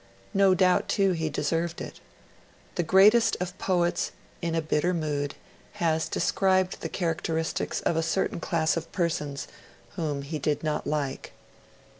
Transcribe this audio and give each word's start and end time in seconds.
No 0.33 0.55
doubt, 0.55 0.89
too, 0.89 1.11
he 1.11 1.29
deserved 1.29 1.79
it. 1.79 1.99
The 2.73 2.81
greatest 2.81 3.37
of 3.39 3.55
poets, 3.59 4.11
in 4.41 4.55
a 4.55 4.59
bitter 4.61 4.95
mood, 4.95 5.35
has 5.73 6.09
described 6.09 6.81
the 6.81 6.89
characteristics 6.89 7.81
of 7.81 7.95
a 7.95 8.01
certain 8.01 8.39
class 8.39 8.75
of 8.75 8.91
persons, 8.91 9.47
whom 9.97 10.23
he 10.23 10.39
did 10.39 10.63
not 10.63 10.87
like. 10.87 11.33